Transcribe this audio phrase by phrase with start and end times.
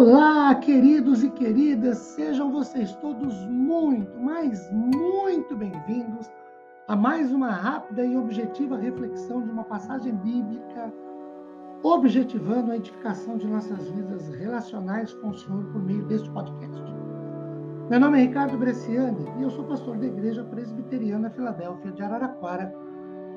[0.00, 6.30] Olá, queridos e queridas, sejam vocês todos muito, mas muito bem-vindos
[6.86, 10.94] a mais uma rápida e objetiva reflexão de uma passagem bíblica,
[11.82, 16.80] objetivando a edificação de nossas vidas relacionais com o Senhor por meio deste podcast.
[17.90, 22.72] Meu nome é Ricardo Bresciani e eu sou pastor da Igreja Presbiteriana Filadélfia de Araraquara,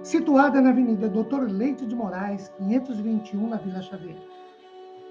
[0.04, 4.32] situada na Avenida Doutor Leite de Moraes, 521, na Vila Xavier.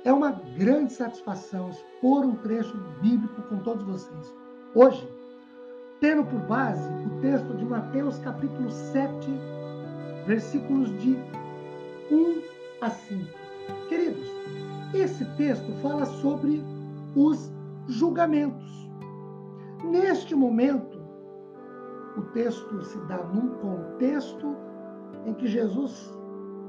[0.03, 4.35] É uma grande satisfação expor um trecho bíblico com todos vocês.
[4.75, 5.07] Hoje,
[6.01, 9.11] tendo por base o texto de Mateus capítulo 7,
[10.27, 11.19] versículos de
[12.11, 12.43] 1
[12.81, 13.27] a 5.
[13.91, 14.27] Queridos,
[14.95, 16.65] esse texto fala sobre
[17.15, 17.53] os
[17.87, 18.89] julgamentos.
[19.85, 20.99] Neste momento,
[22.17, 24.57] o texto se dá num contexto
[25.27, 26.11] em que Jesus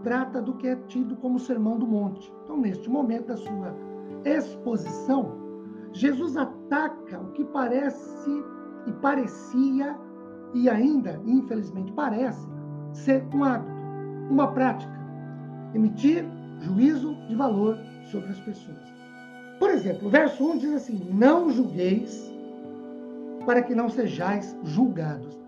[0.04, 2.32] trata do que é tido como Sermão do Monte.
[2.44, 3.76] Então, neste momento da sua
[4.26, 5.40] exposição,
[5.94, 8.30] Jesus ataca o que parece
[8.88, 9.96] e parecia,
[10.54, 12.48] e ainda, infelizmente, parece
[12.94, 13.72] ser um hábito,
[14.30, 14.92] uma prática,
[15.74, 16.26] emitir
[16.60, 18.92] juízo de valor sobre as pessoas.
[19.60, 22.32] Por exemplo, o verso 1 diz assim: Não julgueis
[23.46, 25.40] para que não sejais julgados.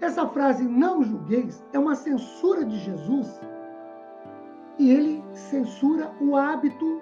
[0.00, 3.40] Essa frase, não julgueis, é uma censura de Jesus
[4.78, 7.00] e ele censura o hábito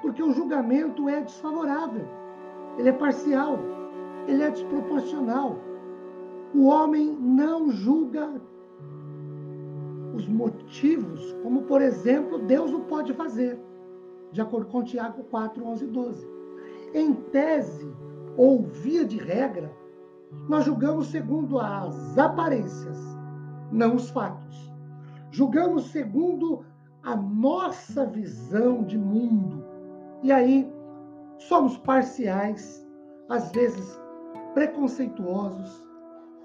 [0.00, 2.06] porque o julgamento é desfavorável,
[2.78, 3.58] ele é parcial,
[4.26, 5.58] ele é desproporcional.
[6.54, 8.40] O homem não julga
[10.14, 13.58] os motivos, como por exemplo, Deus o pode fazer,
[14.32, 16.28] de acordo com Tiago 4, 11 e 12.
[16.94, 17.92] Em tese,
[18.36, 19.70] ou via de regra,
[20.48, 22.98] nós julgamos segundo as aparências,
[23.72, 24.72] não os fatos.
[25.30, 26.64] Julgamos segundo
[27.06, 29.64] a nossa visão de mundo.
[30.24, 30.70] E aí
[31.38, 32.84] somos parciais,
[33.28, 33.98] às vezes
[34.52, 35.86] preconceituosos,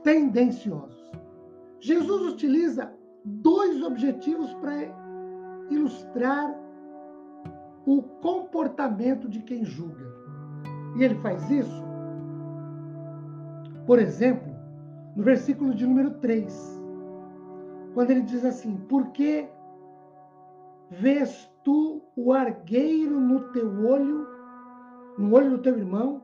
[0.03, 1.11] tendenciosos.
[1.79, 2.94] Jesus utiliza
[3.25, 4.71] dois objetivos para
[5.71, 6.55] ilustrar
[7.85, 10.05] o comportamento de quem julga.
[10.95, 11.83] E ele faz isso,
[13.88, 14.53] por exemplo,
[15.16, 16.79] no versículo de número 3,
[17.95, 19.50] quando ele diz assim: Porque
[20.91, 24.28] Vês tu o argueiro no teu olho,
[25.18, 26.22] no olho do teu irmão,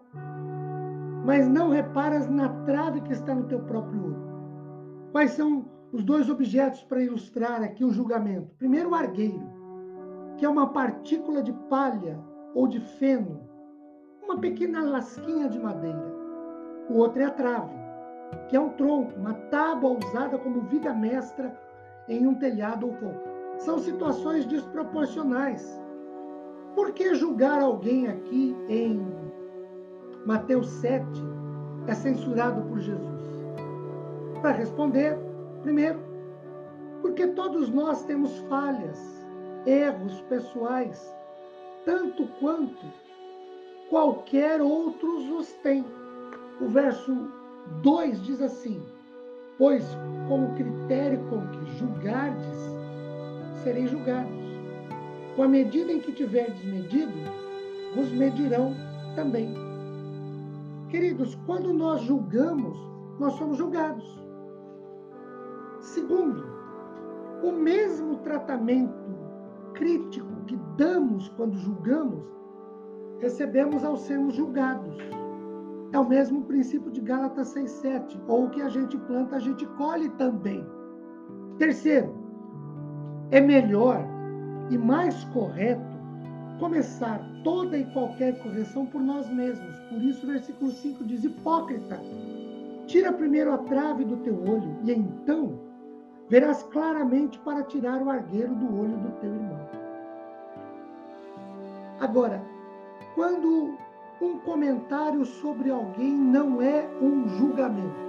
[1.26, 4.28] mas não reparas na trave que está no teu próprio olho.
[5.14, 8.54] Quais são os dois objetos para ilustrar aqui o julgamento?
[8.58, 9.42] Primeiro, o argueiro,
[10.36, 12.20] que é uma partícula de palha
[12.54, 13.40] ou de feno,
[14.22, 16.14] uma pequena lasquinha de madeira.
[16.90, 17.74] O outro é a trave,
[18.50, 21.58] que é um tronco, uma tábua usada como viga mestra
[22.10, 23.27] em um telhado ou fogo
[23.58, 25.80] são situações desproporcionais.
[26.76, 29.06] Por que julgar alguém aqui em
[30.26, 31.06] Mateus 7
[31.88, 33.22] é censurado por Jesus?
[34.42, 35.18] Para responder,
[35.64, 36.00] primeiro,
[37.02, 39.26] porque todos nós temos falhas,
[39.66, 41.14] erros pessoais,
[41.86, 42.86] tanto quanto
[43.90, 45.86] qualquer outros os tem.
[46.62, 47.32] O verso
[47.82, 48.82] 2 diz assim:
[49.58, 49.84] Pois
[50.28, 52.17] com o critério com que julgardes,
[53.68, 54.32] sereis julgados.
[55.36, 57.14] Com a medida em que tiverdes medido,
[57.94, 58.74] vos medirão
[59.14, 59.54] também.
[60.90, 62.78] Queridos, quando nós julgamos,
[63.20, 64.06] nós somos julgados.
[65.82, 66.46] Segundo,
[67.44, 68.94] o mesmo tratamento
[69.74, 72.24] crítico que damos quando julgamos,
[73.20, 74.96] recebemos ao sermos julgados.
[75.92, 78.18] É o mesmo princípio de Gálatas 6,7.
[78.28, 80.66] Ou o que a gente planta, a gente colhe também.
[81.58, 82.17] Terceiro,
[83.32, 84.06] é melhor
[84.70, 85.98] e mais correto
[86.60, 89.78] começar toda e qualquer correção por nós mesmos.
[89.90, 92.00] Por isso, o versículo 5 diz: Hipócrita,
[92.88, 95.60] tira primeiro a trave do teu olho, e então
[96.30, 99.70] verás claramente para tirar o argueiro do olho do teu irmão.
[102.00, 102.42] Agora,
[103.16, 103.76] quando
[104.22, 108.07] um comentário sobre alguém não é um julgamento,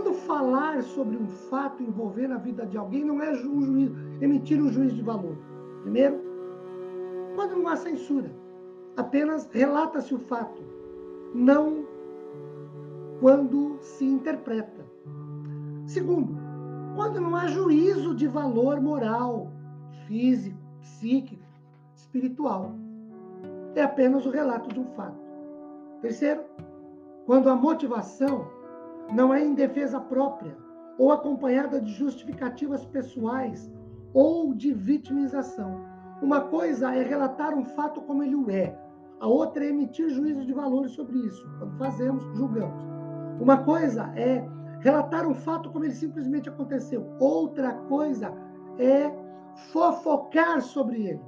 [0.00, 3.32] quando falar sobre um fato envolvendo a vida de alguém, não é
[4.22, 5.36] emitir um juízo de valor.
[5.82, 6.18] Primeiro,
[7.34, 8.30] quando não há censura,
[8.96, 10.62] apenas relata-se o fato,
[11.34, 11.84] não
[13.20, 14.86] quando se interpreta.
[15.84, 16.34] Segundo,
[16.96, 19.52] quando não há juízo de valor moral,
[20.06, 21.44] físico, psíquico,
[21.94, 22.74] espiritual.
[23.74, 25.20] É apenas o relato de um fato.
[26.00, 26.42] Terceiro,
[27.26, 28.59] quando a motivação
[29.12, 30.56] não é em defesa própria
[30.98, 33.70] ou acompanhada de justificativas pessoais
[34.12, 35.80] ou de vitimização.
[36.22, 38.76] Uma coisa é relatar um fato como ele o é,
[39.20, 41.46] A outra é emitir juízo de valor sobre isso.
[41.58, 42.82] Quando fazemos, julgamos.
[43.40, 44.46] Uma coisa é
[44.80, 47.06] relatar um fato como ele simplesmente aconteceu.
[47.18, 48.32] Outra coisa
[48.78, 49.10] é
[49.72, 51.22] fofocar sobre ele,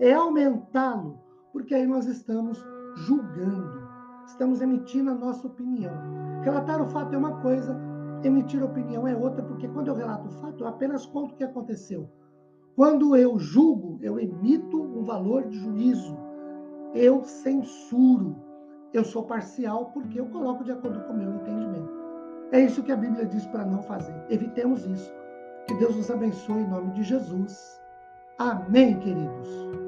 [0.00, 1.18] é aumentá-lo,
[1.52, 2.64] porque aí nós estamos
[2.96, 3.83] julgando,
[4.26, 5.92] estamos emitindo a nossa opinião.
[6.42, 7.76] Relatar o fato é uma coisa,
[8.22, 11.44] emitir opinião é outra, porque quando eu relato o fato, eu apenas conto o que
[11.44, 12.08] aconteceu.
[12.76, 16.16] Quando eu julgo, eu emito um valor de juízo,
[16.94, 18.36] eu censuro,
[18.92, 21.92] eu sou parcial porque eu coloco de acordo com o meu entendimento.
[22.52, 24.14] É isso que a Bíblia diz para não fazer.
[24.28, 25.12] Evitemos isso.
[25.66, 27.80] Que Deus nos abençoe em nome de Jesus.
[28.38, 29.83] Amém, queridos.